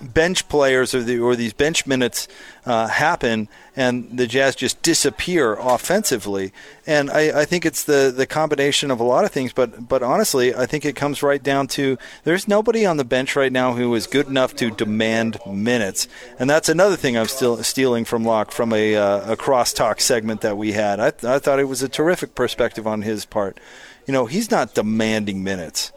bench 0.00 0.48
players 0.48 0.94
or, 0.94 1.02
the, 1.02 1.18
or 1.18 1.36
these 1.36 1.52
bench 1.52 1.86
minutes 1.86 2.28
uh, 2.66 2.86
happen 2.86 3.48
and 3.74 4.18
the 4.18 4.26
Jazz 4.26 4.56
just 4.56 4.82
disappear 4.82 5.54
offensively. 5.54 6.52
And 6.86 7.10
I, 7.10 7.42
I, 7.42 7.44
think 7.44 7.64
it's 7.64 7.84
the, 7.84 8.12
the 8.14 8.26
combination 8.26 8.90
of 8.90 9.00
a 9.00 9.04
lot 9.04 9.24
of 9.24 9.30
things, 9.30 9.52
but 9.52 9.88
but 9.88 10.02
honestly, 10.02 10.54
I 10.54 10.66
think 10.66 10.84
it 10.84 10.96
comes 10.96 11.22
right 11.22 11.42
down 11.42 11.68
to 11.68 11.96
there's 12.24 12.48
nobody 12.48 12.84
on 12.84 12.96
the 12.96 13.04
bench 13.04 13.36
right 13.36 13.52
now 13.52 13.74
who 13.74 13.94
is 13.94 14.06
good 14.06 14.26
enough 14.26 14.54
to 14.56 14.70
demand 14.70 15.38
minutes. 15.46 16.08
And 16.38 16.50
that's 16.50 16.68
another 16.68 16.96
thing 16.96 17.16
I'm 17.16 17.26
still 17.26 17.62
stealing 17.62 18.04
from 18.04 18.24
Locke 18.24 18.50
from 18.50 18.72
a, 18.72 18.96
uh, 18.96 19.32
a 19.32 19.36
crosstalk 19.36 20.00
segment 20.00 20.40
that 20.40 20.56
we 20.56 20.72
had. 20.72 21.00
I, 21.00 21.08
I 21.22 21.38
thought 21.38 21.60
it 21.60 21.68
was 21.68 21.82
a 21.82 21.88
terrific 21.88 22.34
perspective 22.34 22.86
on 22.86 23.02
his 23.02 23.24
part. 23.24 23.58
You 24.06 24.12
know, 24.12 24.26
he's 24.26 24.50
not 24.50 24.74
demanding 24.74 25.44
minutes. 25.44 25.92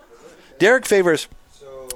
Derrick 0.60 0.86
Favors– 0.86 1.28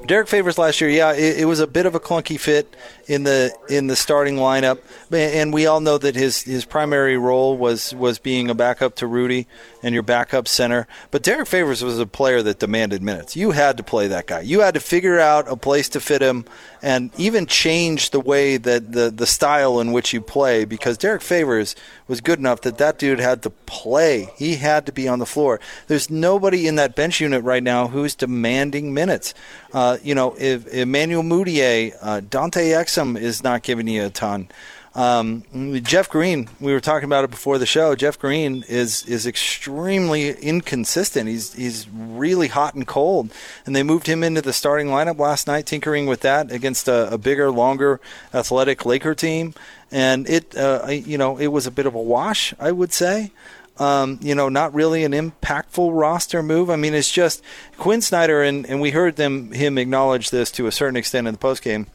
Derrick 0.08 0.28
Favors 0.28 0.58
last 0.58 0.82
year, 0.82 0.90
yeah, 0.90 1.14
it, 1.14 1.40
it, 1.40 1.46
was 1.46 1.60
a 1.60 1.68
bit 1.68 1.86
of 1.86 1.96
a 1.96 2.00
clunky 2.00 2.40
fit 2.40 2.76
in 3.08 3.24
the 3.24 3.56
in 3.70 3.88
the 3.88 3.96
starting 3.96 4.36
lineup, 4.36 4.80
and 5.12 5.54
we 5.54 5.66
all 5.66 5.80
know 5.80 5.98
that 5.98 6.16
his 6.16 6.44
his 6.44 6.66
primary 6.66 7.18
role 7.18 7.58
was 7.58 7.94
was 7.94 8.20
being 8.20 8.50
a 8.50 8.56
backup 8.56 8.96
to 8.96 9.08
Rudy 9.08 9.48
and 9.84 9.94
your 9.94 10.04
backup 10.04 10.48
center. 10.48 10.88
But 11.12 11.24
Derrick 11.24 11.48
Favors 11.48 11.84
was 11.84 12.00
a 12.00 12.06
player 12.06 12.42
that 12.42 12.60
demanded 12.60 13.02
minutes. 13.02 13.36
You 13.36 13.52
had 13.52 13.78
to 13.78 13.84
play 13.84 14.08
that 14.08 14.28
guy. 14.28 14.42
You 14.42 14.62
had 14.62 14.74
to 14.74 14.80
figure 14.80 15.20
out 15.20 15.48
a 15.48 15.56
place 15.56 15.90
to 15.90 16.00
fit 16.00 16.22
him, 16.22 16.46
and 16.86 17.10
even 17.18 17.48
change 17.48 18.12
the 18.12 18.20
way 18.20 18.58
that 18.58 18.92
the 18.92 19.10
the 19.10 19.26
style 19.26 19.80
in 19.80 19.92
which 19.92 20.14
you 20.14 20.22
play 20.22 20.66
because 20.66 21.00
Derrick 21.00 21.24
Favors 21.24 21.76
was 22.08 22.22
good 22.22 22.38
enough 22.38 22.62
that 22.62 22.78
that 22.78 23.00
dude 23.00 23.20
had 23.20 23.42
to 23.42 23.50
play. 23.50 24.30
He 24.38 24.58
had 24.58 24.86
to 24.86 24.92
be 24.92 25.08
on 25.08 25.18
the 25.18 25.26
floor. 25.26 25.60
There's 25.88 26.12
nobody 26.12 26.68
in 26.68 26.76
that 26.76 26.96
bench 26.96 27.20
unit 27.20 27.44
right 27.44 27.64
now 27.64 27.88
who's 27.88 28.14
demanding 28.14 28.94
minutes. 28.94 29.34
Uh, 29.74 29.98
you 30.04 30.14
know, 30.14 30.36
if 30.38 30.68
Emmanuel 30.68 31.24
Mudiay, 31.24 31.96
uh, 32.04 32.20
Dante 32.20 32.70
Exum 32.70 33.20
is 33.20 33.44
not 33.44 33.64
giving 33.64 33.88
you 33.88 34.06
a 34.06 34.12
ton. 34.12 34.48
Um, 34.96 35.44
Jeff 35.84 36.10
Green, 36.10 36.48
we 36.62 36.72
were 36.72 36.80
talking 36.80 37.04
about 37.04 37.26
it 37.26 37.30
before 37.30 37.58
the 37.58 37.66
show. 37.66 37.96
Jeff 37.96 38.18
Green 38.18 38.64
is 38.70 39.06
is 39.06 39.28
extremely 39.28 40.30
inconsistent. 40.30 41.28
He's 41.28 41.54
he's 41.54 41.90
really 41.90 42.48
hot 42.48 42.76
and 42.76 42.88
cold, 42.88 43.30
and 43.66 43.76
they 43.76 43.84
moved 43.84 44.08
him 44.08 44.24
into 44.24 44.42
the 44.42 44.54
starting 44.54 44.88
lineup 44.88 45.20
last 45.20 45.48
night, 45.48 45.66
tinkering 45.66 46.06
with 46.06 46.22
that 46.22 46.50
against 46.50 46.88
a, 46.88 47.14
a 47.14 47.18
bigger, 47.18 47.52
longer, 47.52 48.00
athletic 48.34 48.86
Laker 48.86 49.14
team, 49.14 49.54
and 49.92 50.30
it 50.30 50.56
uh, 50.56 50.88
you 50.90 51.18
know 51.18 51.38
it 51.38 51.48
was 51.48 51.68
a 51.68 51.72
bit 51.72 51.86
of 51.86 51.94
a 51.94 52.02
wash, 52.02 52.54
I 52.58 52.72
would 52.72 52.94
say. 52.94 53.32
Um, 53.78 54.20
you 54.22 54.36
know, 54.36 54.48
not 54.48 54.74
really 54.74 55.04
an 55.04 55.12
impactful 55.12 55.92
roster 55.94 56.42
move. 56.42 56.70
I 56.70 56.78
mean, 56.78 56.94
it's 56.94 57.12
just 57.12 57.44
Quin 57.78 58.00
Snyder, 58.02 58.42
and, 58.42 58.66
and 58.66 58.80
we 58.80 58.92
heard 58.92 59.18
them 59.18 59.52
him 59.52 59.78
acknowledge 59.78 60.30
this 60.30 60.50
to 60.52 60.68
a 60.68 60.72
certain 60.72 60.96
extent 60.96 61.28
in 61.28 61.34
the 61.34 61.38
postgame 61.38 61.88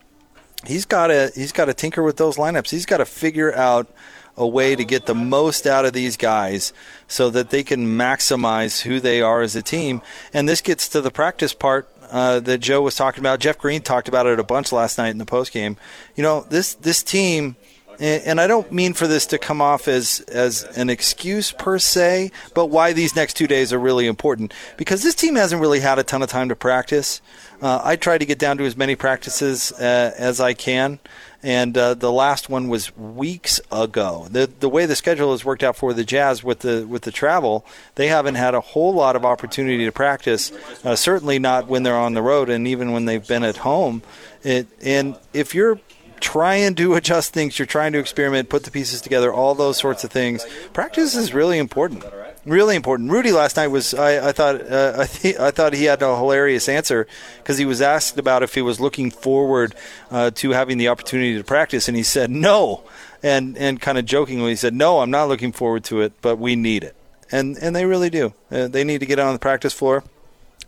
he's 0.67 0.85
got 0.85 1.09
to 1.09 1.33
he's 1.35 1.53
got 1.53 1.67
to 1.67 1.75
tinker 1.75 2.03
with 2.03 2.17
those 2.17 2.37
lineups. 2.37 2.71
He's 2.71 2.87
got 2.87 2.99
to 2.99 3.05
figure 3.05 3.55
out 3.55 3.89
a 4.37 4.47
way 4.47 4.75
to 4.75 4.85
get 4.85 5.07
the 5.07 5.15
most 5.15 5.67
out 5.67 5.85
of 5.85 5.93
these 5.93 6.17
guys 6.17 6.73
so 7.07 7.29
that 7.31 7.51
they 7.51 7.63
can 7.63 7.87
maximize 7.87 8.83
who 8.83 9.01
they 9.01 9.21
are 9.21 9.43
as 9.43 9.55
a 9.55 9.63
team. 9.63 10.01
And 10.33 10.49
this 10.49 10.61
gets 10.61 10.89
to 10.91 11.01
the 11.01 11.11
practice 11.11 11.53
part 11.53 11.89
uh, 12.11 12.41
that 12.41 12.59
Joe 12.59 12.83
was 12.83 12.97
talking 12.97 13.21
about. 13.21 13.41
Jeff 13.41 13.59
Green 13.59 13.83
talked 13.83 14.09
about 14.09 14.27
it 14.27 14.41
a 14.41 14.45
bunch 14.45 14.73
last 14.73 14.99
night 14.99 15.11
in 15.11 15.19
the 15.19 15.27
post 15.27 15.53
game. 15.53 15.77
You 16.17 16.23
know, 16.23 16.41
this 16.49 16.75
this 16.75 17.03
team 17.03 17.57
and, 18.01 18.41
I 18.41 18.47
don't 18.47 18.73
mean 18.73 18.95
for 18.95 19.07
this 19.07 19.27
to 19.27 19.39
come 19.39 19.61
off 19.61 19.87
as 19.87 20.21
as 20.29 20.65
an 20.77 20.89
excuse 20.89 21.53
per 21.53 21.79
se, 21.79 22.33
but 22.55 22.67
why 22.67 22.93
these 22.93 23.15
next 23.15 23.35
two 23.35 23.47
days 23.47 23.73
are 23.73 23.79
really 23.79 24.07
important 24.07 24.55
because 24.77 25.03
this 25.03 25.15
team 25.15 25.35
hasn't 25.37 25.61
really 25.61 25.81
had 25.81 25.99
a 25.99 26.03
ton 26.03 26.23
of 26.23 26.29
time 26.29 26.49
to 26.49 26.57
practice. 26.57 27.21
Uh, 27.61 27.81
I 27.85 27.97
try 27.97 28.17
to 28.17 28.25
get 28.25 28.39
down 28.39 28.57
to 28.57 28.65
as 28.65 28.75
many 28.75 28.97
practices 28.97 29.71
uh, 29.73 30.15
as 30.17 30.41
I 30.41 30.55
can, 30.55 30.99
and 31.43 31.77
uh, 31.77 31.93
the 31.93 32.11
last 32.11 32.49
one 32.49 32.69
was 32.69 32.97
weeks 32.97 33.61
ago. 33.71 34.27
The 34.31 34.51
the 34.61 34.69
way 34.71 34.87
the 34.87 34.97
schedule 34.97 35.33
has 35.33 35.45
worked 35.45 35.63
out 35.63 35.77
for 35.77 35.93
the 35.93 36.05
Jazz 36.05 36.43
with 36.43 36.61
the 36.61 36.87
with 36.89 37.03
the 37.03 37.13
travel, 37.13 37.67
they 37.97 38.09
haven't 38.09 38.37
had 38.37 38.55
a 38.55 38.61
whole 38.61 38.95
lot 38.95 39.15
of 39.15 39.27
opportunity 39.27 39.85
to 39.85 39.93
practice. 39.93 40.53
Uh, 40.83 40.97
certainly 40.97 41.39
not 41.39 41.67
when 41.67 41.83
they're 41.83 41.95
on 41.99 42.15
the 42.15 42.23
road, 42.23 42.49
and 42.49 42.67
even 42.67 42.93
when 42.93 43.05
they've 43.05 43.27
been 43.27 43.45
at 43.45 43.59
home. 43.59 44.03
It, 44.43 44.69
and 44.81 45.19
if 45.35 45.55
you're 45.55 45.79
trying 46.21 46.75
to 46.77 46.95
adjust 46.95 47.33
things, 47.33 47.59
you're 47.59 47.67
trying 47.67 47.93
to 47.93 47.99
experiment, 47.99 48.49
put 48.49 48.65
the 48.65 48.71
pieces 48.71 49.01
together, 49.01 49.33
all 49.33 49.55
those 49.55 49.79
sorts 49.79 50.05
of 50.05 50.11
things. 50.11 50.47
Practice 50.73 51.17
is 51.17 51.35
really 51.35 51.59
important. 51.59 52.05
Really 52.47 52.75
important. 52.75 53.11
Rudy 53.11 53.33
last 53.33 53.57
night 53.57 53.67
was. 53.67 53.93
I, 53.93 54.29
I 54.29 54.33
thought. 54.33 54.63
Uh, 54.63 54.95
I, 55.01 55.07
th- 55.07 55.39
I 55.39 55.51
thought 55.51 55.75
he 55.75 55.85
had 55.85 56.01
a 56.01 56.17
hilarious 56.17 56.71
answer 56.71 57.07
because 57.39 57.59
he 57.59 57.67
was 57.67 57.83
asked 57.83 58.19
about 58.19 58.43
if 58.43 58.55
he 58.55 58.63
was 58.63 58.81
looking 58.81 59.11
forward 59.11 59.75
uh, 60.11 60.31
to 60.37 60.51
having 60.53 60.79
the 60.79 60.89
opportunity 60.89 61.37
to 61.37 61.45
practice, 61.45 61.87
and 61.87 61.99
he 61.99 62.03
said 62.03 62.31
no, 62.31 62.83
and 63.23 63.59
and 63.59 63.79
kind 63.79 63.99
of 63.99 64.07
jokingly 64.07 64.53
he 64.53 64.57
said 64.57 64.73
no, 64.73 65.01
I'm 65.01 65.11
not 65.11 65.29
looking 65.29 65.53
forward 65.53 65.85
to 65.85 66.01
it, 66.01 66.15
but 66.23 66.39
we 66.39 66.57
need 66.57 66.83
it, 66.83 66.97
and 67.31 67.59
and 67.59 67.77
they 67.77 67.85
really 67.85 68.09
do. 68.09 68.33
Uh, 68.51 68.69
they 68.69 68.85
need 68.85 69.01
to 69.01 69.07
get 69.07 69.19
on 69.19 69.35
the 69.35 69.39
practice 69.39 69.75
floor 69.75 70.03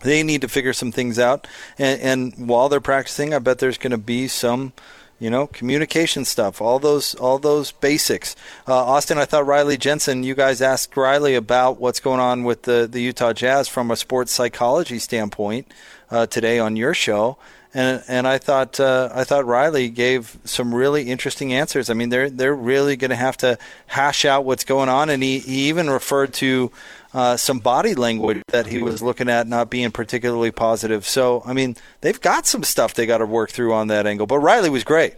they 0.03 0.23
need 0.23 0.41
to 0.41 0.49
figure 0.49 0.73
some 0.73 0.93
things 0.93 1.19
out. 1.19 1.47
And, 1.79 2.01
and 2.01 2.49
while 2.49 2.69
they're 2.69 2.81
practicing, 2.81 3.33
I 3.33 3.39
bet 3.39 3.59
there's 3.59 3.79
going 3.79 3.93
to 3.93 3.99
be 3.99 4.29
some, 4.29 4.73
you 5.23 5.31
know, 5.31 5.47
communication 5.47 6.25
stuff, 6.25 6.61
all 6.61 6.81
those, 6.81 7.15
all 7.15 7.39
those 7.39 7.71
basics. 7.71 8.35
Uh, 8.67 8.75
Austin, 8.75 9.19
I 9.19 9.25
thought 9.25 9.47
Riley 9.47 9.77
Jensen, 9.77 10.25
you 10.25 10.35
guys 10.35 10.61
asked 10.61 10.97
Riley 10.97 11.37
about 11.37 11.79
what's 11.79 12.01
going 12.01 12.19
on 12.19 12.43
with 12.43 12.63
the, 12.63 12.89
the 12.91 13.01
Utah 13.01 13.33
Jazz 13.33 13.69
from 13.69 13.93
a 13.93 13.97
sports 13.97 14.33
psychology 14.33 14.99
standpoint 14.99 15.73
uh, 16.11 16.27
today 16.27 16.59
on 16.59 16.75
your 16.75 16.93
show. 16.93 17.39
And, 17.75 18.03
and 18.07 18.29
I 18.29 18.37
thought 18.37 18.79
uh, 18.79 19.09
I 19.15 19.25
thought 19.25 19.47
Riley 19.47 19.89
gave 19.89 20.37
some 20.45 20.75
really 20.75 21.05
interesting 21.05 21.55
answers. 21.55 21.89
I 21.89 21.95
mean, 21.95 22.11
they're 22.11 22.29
they're 22.29 22.55
really 22.55 22.97
going 22.97 23.11
to 23.11 23.17
have 23.17 23.39
to 23.39 23.59
hash 23.87 24.27
out 24.27 24.45
what's 24.45 24.65
going 24.65 24.91
on, 24.91 25.09
and 25.09 25.23
he, 25.23 25.39
he 25.39 25.69
even 25.69 25.89
referred 25.89 26.35
to 26.35 26.71
uh, 27.15 27.37
some 27.37 27.59
body 27.59 27.95
language 27.95 28.43
that 28.49 28.67
he 28.67 28.83
was 28.83 29.03
looking 29.03 29.29
at 29.29 29.47
not 29.47 29.71
being 29.71 29.91
particularly 29.91 30.51
positive. 30.51 31.07
So, 31.07 31.43
I 31.45 31.53
mean, 31.53 31.77
they've 32.01 32.21
got 32.21 32.47
some 32.47 32.63
stuff 32.63 32.95
they 32.95 33.07
got 33.07 33.19
to 33.19 33.27
work 33.27 33.51
through 33.51 33.73
on 33.73 33.89
that 33.89 34.07
angle. 34.07 34.27
But 34.27 34.39
Riley 34.39 34.71
was 34.71 34.85
great. 34.85 35.15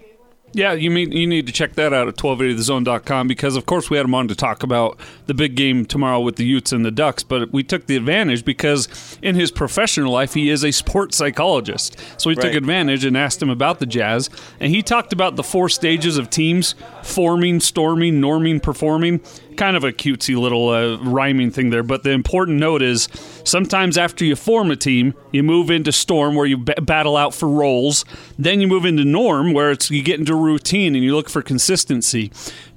Yeah, 0.54 0.72
you 0.72 0.90
mean 0.90 1.10
you 1.10 1.26
need 1.26 1.46
to 1.48 1.52
check 1.52 1.74
that 1.74 1.92
out 1.92 2.06
at 2.06 2.16
1280thezone.com 2.16 3.26
because 3.26 3.56
of 3.56 3.66
course 3.66 3.90
we 3.90 3.96
had 3.96 4.06
him 4.06 4.14
on 4.14 4.28
to 4.28 4.36
talk 4.36 4.62
about 4.62 4.98
the 5.26 5.34
big 5.34 5.56
game 5.56 5.84
tomorrow 5.84 6.20
with 6.20 6.36
the 6.36 6.44
Utes 6.44 6.70
and 6.70 6.84
the 6.84 6.92
Ducks, 6.92 7.24
but 7.24 7.52
we 7.52 7.64
took 7.64 7.86
the 7.86 7.96
advantage 7.96 8.44
because 8.44 9.18
in 9.20 9.34
his 9.34 9.50
professional 9.50 10.12
life 10.12 10.34
he 10.34 10.50
is 10.50 10.64
a 10.64 10.70
sports 10.70 11.16
psychologist. 11.16 11.98
So 12.18 12.30
we 12.30 12.36
right. 12.36 12.44
took 12.44 12.54
advantage 12.54 13.04
and 13.04 13.16
asked 13.16 13.42
him 13.42 13.50
about 13.50 13.80
the 13.80 13.86
Jazz 13.86 14.30
and 14.60 14.70
he 14.70 14.80
talked 14.80 15.12
about 15.12 15.34
the 15.34 15.42
four 15.42 15.68
stages 15.68 16.16
of 16.16 16.30
teams 16.30 16.76
forming, 17.02 17.58
storming, 17.58 18.20
norming, 18.20 18.62
performing 18.62 19.20
kind 19.56 19.76
of 19.76 19.84
a 19.84 19.92
cutesy 19.92 20.38
little 20.38 20.68
uh, 20.68 20.98
rhyming 20.98 21.50
thing 21.50 21.70
there. 21.70 21.82
But 21.82 22.02
the 22.02 22.10
important 22.10 22.58
note 22.58 22.82
is 22.82 23.08
sometimes 23.44 23.96
after 23.96 24.24
you 24.24 24.36
form 24.36 24.70
a 24.70 24.76
team, 24.76 25.14
you 25.32 25.42
move 25.42 25.70
into 25.70 25.92
storm 25.92 26.34
where 26.34 26.46
you 26.46 26.58
b- 26.58 26.74
battle 26.82 27.16
out 27.16 27.34
for 27.34 27.48
roles. 27.48 28.04
Then 28.38 28.60
you 28.60 28.66
move 28.66 28.84
into 28.84 29.04
norm 29.04 29.52
where 29.52 29.70
it's 29.70 29.90
you 29.90 30.02
get 30.02 30.18
into 30.18 30.34
routine 30.44 30.94
and 30.94 31.02
you 31.02 31.14
look 31.14 31.28
for 31.28 31.42
consistency. 31.42 32.30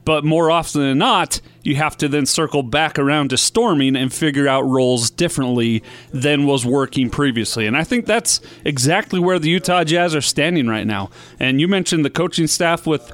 But 0.05 0.23
more 0.23 0.49
often 0.49 0.81
than 0.81 0.97
not, 0.99 1.41
you 1.63 1.75
have 1.75 1.97
to 1.97 2.07
then 2.07 2.25
circle 2.25 2.63
back 2.63 2.97
around 2.97 3.29
to 3.31 3.37
storming 3.37 3.97
and 3.97 4.13
figure 4.13 4.47
out 4.47 4.61
roles 4.61 5.09
differently 5.09 5.83
than 6.11 6.45
was 6.45 6.65
working 6.65 7.09
previously. 7.09 7.67
And 7.67 7.75
I 7.75 7.83
think 7.83 8.05
that's 8.05 8.39
exactly 8.63 9.19
where 9.19 9.37
the 9.37 9.49
Utah 9.49 9.83
Jazz 9.83 10.15
are 10.15 10.21
standing 10.21 10.67
right 10.67 10.87
now. 10.87 11.09
And 11.41 11.59
you 11.59 11.67
mentioned 11.67 12.05
the 12.05 12.09
coaching 12.09 12.47
staff 12.47 12.87
with 12.87 13.11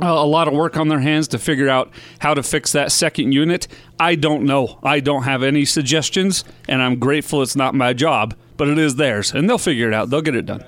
uh, 0.00 0.06
a 0.06 0.26
lot 0.26 0.48
of 0.48 0.54
work 0.54 0.76
on 0.76 0.88
their 0.88 1.00
hands 1.00 1.28
to 1.28 1.38
figure 1.38 1.68
out 1.68 1.90
how 2.18 2.34
to 2.34 2.42
fix 2.42 2.72
that 2.72 2.92
second 2.92 3.32
unit. 3.32 3.66
I 3.98 4.14
don't 4.14 4.44
know. 4.44 4.78
I 4.82 5.00
don't 5.00 5.22
have 5.22 5.42
any 5.42 5.64
suggestions, 5.64 6.44
and 6.68 6.82
I'm 6.82 6.98
grateful 6.98 7.42
it's 7.42 7.56
not 7.56 7.74
my 7.74 7.94
job, 7.94 8.34
but 8.56 8.68
it 8.68 8.78
is 8.78 8.96
theirs, 8.96 9.32
and 9.32 9.48
they'll 9.48 9.58
figure 9.58 9.88
it 9.88 9.94
out. 9.94 10.10
They'll 10.10 10.22
get 10.22 10.36
it 10.36 10.46
done. 10.46 10.64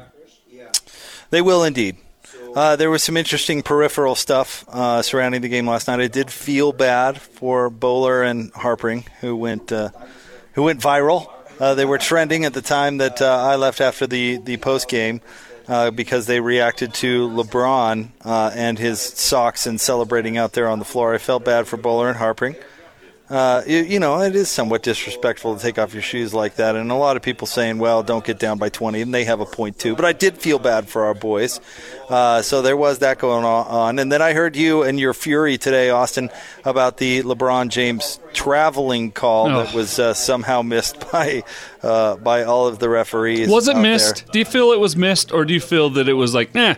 They 1.31 1.43
will 1.43 1.63
indeed. 1.63 1.97
Uh, 2.55 2.75
there 2.75 2.91
was 2.91 3.03
some 3.03 3.17
interesting 3.17 3.63
peripheral 3.63 4.17
stuff 4.17 4.65
uh, 4.69 5.03
surrounding 5.03 5.41
the 5.41 5.49
game 5.49 5.69
last 5.69 5.87
night. 5.87 6.01
I 6.01 6.09
did 6.09 6.31
feel 6.31 6.73
bad 6.73 7.21
for 7.21 7.71
Boler 7.71 8.29
and 8.29 8.53
Harpring, 8.53 9.05
who 9.21 9.37
went 9.37 9.71
uh, 9.71 9.91
who 10.55 10.65
went 10.65 10.81
viral. 10.81 11.31
Uh, 11.61 11.75
they 11.75 11.85
were 11.85 11.99
trending 11.99 12.45
at 12.45 12.53
the 12.53 12.63
time 12.63 12.99
that 12.99 13.23
uh, 13.23 13.27
I 13.27 13.57
left 13.57 13.81
after 13.81 14.07
the 14.07 14.39
the 14.39 14.57
post 14.57 14.89
game 14.89 15.21
uh, 15.69 15.93
because 15.93 16.27
they 16.27 16.41
reacted 16.41 16.93
to 16.95 17.29
LeBron 17.29 18.09
and 18.25 18.79
his 18.79 19.01
socks 19.01 19.67
and 19.67 19.81
celebrating 19.81 20.37
out 20.37 20.53
there 20.53 20.69
on 20.69 20.81
the 20.81 20.85
floor. 20.85 21.15
I 21.15 21.19
felt 21.19 21.45
bad 21.45 21.69
for 21.69 21.77
Boler 21.77 22.09
and 22.09 22.19
Harpring. 22.19 22.57
Uh, 23.31 23.63
you, 23.65 23.79
you, 23.79 24.01
know, 24.01 24.21
it 24.21 24.35
is 24.35 24.49
somewhat 24.49 24.83
disrespectful 24.83 25.55
to 25.55 25.63
take 25.63 25.79
off 25.79 25.93
your 25.93 26.03
shoes 26.03 26.35
like 26.35 26.57
that. 26.57 26.75
And 26.75 26.91
a 26.91 26.97
lot 26.97 27.17
of 27.17 27.23
people 27.23 27.47
saying, 27.47 27.79
well, 27.79 28.03
don't 28.03 28.25
get 28.25 28.41
down 28.41 28.59
by 28.59 28.71
20, 28.71 29.01
and 29.01 29.15
they 29.15 29.23
have 29.25 29.39
a 29.39 29.47
point 29.47 29.79
too. 29.79 29.95
But 29.95 30.05
I 30.05 30.13
did 30.13 30.37
feel 30.37 30.59
bad 30.59 30.89
for 30.89 31.05
our 31.05 31.15
boys. 31.15 31.61
Uh, 32.09 32.43
so 32.43 32.61
there 32.61 32.77
was 32.77 32.99
that 32.99 33.21
going 33.21 33.45
on. 33.45 34.01
And 34.01 34.11
then 34.11 34.21
I 34.21 34.33
heard 34.33 34.57
you 34.57 34.83
and 34.83 34.99
your 34.99 35.15
fury 35.15 35.59
today, 35.59 35.91
Austin, 35.91 36.29
about 36.65 36.97
the 36.97 37.23
LeBron 37.23 37.69
James 37.69 38.19
traveling 38.33 39.13
call 39.13 39.47
oh. 39.47 39.63
that 39.63 39.75
was 39.75 40.01
uh, 40.01 40.13
somehow 40.13 40.63
missed 40.63 41.09
by 41.13 41.45
uh, 41.85 42.17
by 42.17 42.43
all 42.43 42.67
of 42.67 42.81
the 42.81 42.89
referees. 42.89 43.49
Was 43.49 43.69
it 43.69 43.77
missed? 43.77 44.27
There. 44.27 44.33
Do 44.33 44.39
you 44.41 44.45
feel 44.45 44.73
it 44.73 44.81
was 44.81 44.97
missed, 44.97 45.31
or 45.31 45.45
do 45.45 45.55
you 45.55 45.61
feel 45.61 45.89
that 45.91 46.09
it 46.09 46.15
was 46.15 46.35
like, 46.35 46.55
eh, 46.57 46.75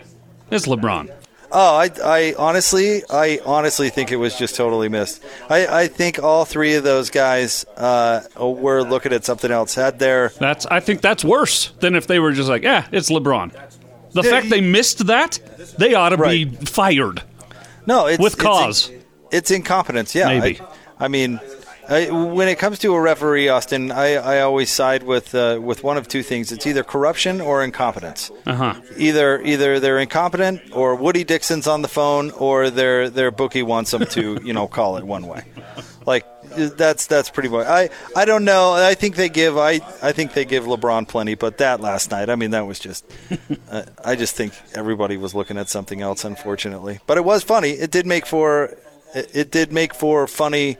it's 0.51 0.67
LeBron? 0.67 1.11
Oh, 1.55 1.75
I, 1.75 1.91
I 2.03 2.35
honestly, 2.37 3.03
I 3.11 3.39
honestly 3.45 3.89
think 3.91 4.11
it 4.11 4.15
was 4.15 4.35
just 4.35 4.55
totally 4.55 4.89
missed. 4.89 5.23
I, 5.51 5.83
I 5.83 5.87
think 5.87 6.17
all 6.17 6.45
three 6.45 6.73
of 6.73 6.83
those 6.83 7.11
guys 7.11 7.63
uh, 7.77 8.21
were 8.39 8.81
looking 8.81 9.13
at 9.13 9.23
something 9.23 9.51
else. 9.51 9.75
Had 9.75 9.99
their 9.99 10.29
that's 10.29 10.65
I 10.65 10.79
think 10.79 11.01
that's 11.01 11.23
worse 11.23 11.69
than 11.79 11.93
if 11.93 12.07
they 12.07 12.19
were 12.19 12.31
just 12.31 12.49
like, 12.49 12.63
yeah, 12.63 12.87
it's 12.91 13.11
LeBron. 13.11 13.51
The 14.13 14.23
fact 14.23 14.49
they 14.49 14.61
missed 14.61 15.05
that, 15.07 15.39
they 15.77 15.93
ought 15.93 16.09
to 16.09 16.17
right. 16.17 16.59
be 16.59 16.65
fired. 16.65 17.21
No, 17.85 18.07
it's, 18.07 18.21
with 18.21 18.37
cause. 18.37 18.89
It's, 18.89 19.05
it's 19.31 19.51
incompetence. 19.51 20.15
Yeah, 20.15 20.39
maybe. 20.39 20.59
I, 20.59 21.05
I 21.05 21.07
mean, 21.07 21.39
I, 21.87 22.09
when 22.09 22.47
it 22.47 22.59
comes 22.59 22.79
to 22.79 22.93
a 22.93 23.01
referee, 23.01 23.49
Austin, 23.49 23.91
I, 23.91 24.13
I 24.13 24.41
always 24.41 24.69
side 24.69 25.03
with 25.03 25.35
uh, 25.35 25.59
with 25.61 25.83
one 25.83 25.97
of 25.97 26.07
two 26.07 26.23
things. 26.23 26.51
It's 26.51 26.65
either 26.65 26.83
corruption 26.83 27.41
or 27.41 27.63
incompetence. 27.63 28.31
Uh-huh. 28.45 28.75
Either 28.97 29.41
either 29.41 29.79
they're 29.79 29.99
incompetent, 29.99 30.61
or 30.71 30.95
Woody 30.95 31.23
Dixon's 31.23 31.67
on 31.67 31.81
the 31.81 31.87
phone, 31.87 32.31
or 32.31 32.69
their 32.69 33.09
their 33.09 33.31
bookie 33.31 33.63
wants 33.63 33.91
them 33.91 34.05
to 34.07 34.39
you 34.45 34.53
know 34.53 34.67
call 34.67 34.97
it 34.97 35.03
one 35.03 35.27
way. 35.27 35.43
Like 36.05 36.25
that's 36.49 37.07
that's 37.07 37.29
pretty 37.29 37.49
much. 37.49 37.67
I 37.67 37.89
I 38.15 38.25
don't 38.25 38.45
know. 38.45 38.73
I 38.73 38.93
think 38.93 39.15
they 39.15 39.29
give 39.29 39.57
I 39.57 39.81
I 40.01 40.11
think 40.13 40.33
they 40.33 40.45
give 40.45 40.63
LeBron 40.65 41.07
plenty, 41.07 41.35
but 41.35 41.57
that 41.57 41.81
last 41.81 42.11
night, 42.11 42.29
I 42.29 42.35
mean, 42.35 42.51
that 42.51 42.65
was 42.65 42.79
just. 42.79 43.05
uh, 43.69 43.83
I 44.03 44.15
just 44.15 44.35
think 44.35 44.53
everybody 44.73 45.17
was 45.17 45.35
looking 45.35 45.57
at 45.57 45.69
something 45.69 46.01
else, 46.01 46.23
unfortunately. 46.23 46.99
But 47.07 47.17
it 47.17 47.25
was 47.25 47.43
funny. 47.43 47.71
It 47.71 47.91
did 47.91 48.05
make 48.05 48.25
for 48.25 48.75
it, 49.13 49.31
it 49.33 49.51
did 49.51 49.71
make 49.71 49.93
for 49.93 50.27
funny 50.27 50.77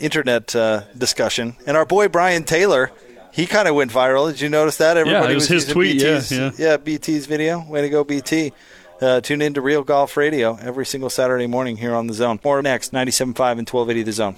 internet 0.00 0.54
uh, 0.54 0.82
discussion. 0.96 1.56
And 1.66 1.76
our 1.76 1.84
boy 1.84 2.08
Brian 2.08 2.44
Taylor, 2.44 2.92
he 3.32 3.46
kind 3.46 3.68
of 3.68 3.74
went 3.74 3.90
viral. 3.90 4.30
Did 4.30 4.40
you 4.40 4.48
notice 4.48 4.76
that? 4.78 4.96
Everybody 4.96 5.26
yeah, 5.26 5.32
it 5.32 5.34
was, 5.34 5.50
was 5.50 5.64
his 5.64 5.72
tweet. 5.72 6.00
BT's, 6.00 6.32
yeah, 6.32 6.50
yeah. 6.58 6.70
yeah, 6.70 6.76
BT's 6.76 7.26
video. 7.26 7.64
Way 7.68 7.82
to 7.82 7.88
go, 7.88 8.04
BT. 8.04 8.52
Uh, 9.00 9.20
tune 9.20 9.40
in 9.40 9.54
to 9.54 9.62
Real 9.62 9.82
Golf 9.82 10.16
Radio 10.16 10.58
every 10.60 10.84
single 10.84 11.08
Saturday 11.08 11.46
morning 11.46 11.78
here 11.78 11.94
on 11.94 12.06
The 12.06 12.12
Zone. 12.12 12.38
More 12.44 12.60
next, 12.60 12.92
97.5 12.92 13.58
and 13.58 13.68
1280 13.68 14.02
The 14.02 14.12
Zone. 14.12 14.36